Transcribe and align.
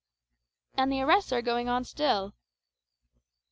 "And 0.73 0.91
the 0.91 1.03
arrests 1.03 1.31
are 1.31 1.43
going 1.43 1.69
on 1.69 1.83
still." 1.83 2.33